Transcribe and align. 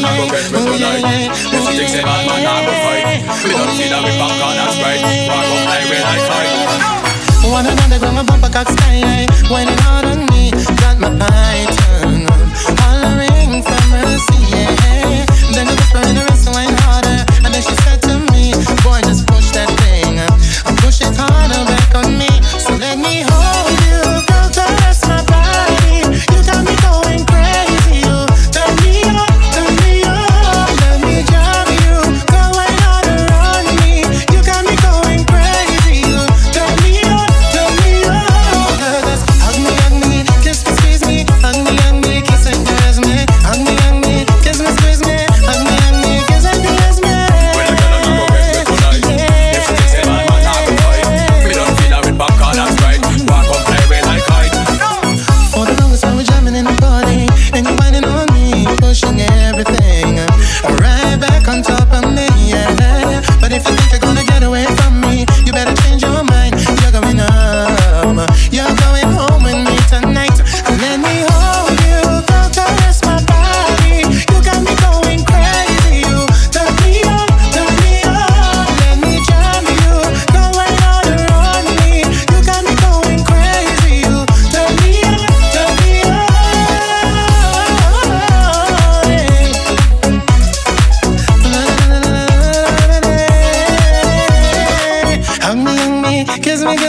don't 0.00 0.10
I 0.10 0.16
go 0.18 0.24
get 0.26 0.50
me 0.50 0.58
tonight. 0.58 1.30
If 1.54 1.60
she 1.68 1.72
thinks 1.78 1.94
a 1.94 2.02
bad 2.02 2.26
man, 2.26 2.42
I 2.42 2.66
go 2.66 2.72
fight. 2.82 3.04
Me 3.44 3.54
don't 3.54 3.70
see 3.76 3.88
that 3.92 4.02
we 4.02 4.10
back 4.16 4.40
on 4.40 4.56
that 4.56 4.72
sprite 4.72 5.04
Walk 5.28 5.46
up 5.52 5.68
like 5.68 5.84
we 5.90 5.98
like 6.00 6.24
fight? 6.24 6.50
One 7.44 7.66
another, 7.66 7.98
go 8.00 8.08
and 8.08 8.54
cock 8.54 8.68
sky 8.68 9.26
Winding 9.50 9.78
on 9.86 10.13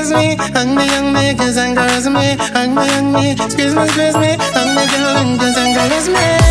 squeeze 0.06 0.38
me, 0.38 0.54
hug 0.54 0.68
me, 0.68 0.88
hug 0.88 1.14
me, 1.14 1.34
kiss 1.36 1.58
and 1.58 1.76
caress 1.76 2.08
me, 2.08 2.36
hug 2.38 2.70
me, 2.70 2.88
hug 2.88 3.06
me, 3.14 3.36
squeeze 3.50 3.76
me, 3.76 3.88
squeeze 3.88 4.18
me, 4.18 4.38
hug 4.40 4.68
me, 4.76 4.84
girl, 4.92 5.18
and 5.18 5.40
kiss 5.40 5.58
and 5.58 5.76
caress 5.76 6.08
me. 6.08 6.45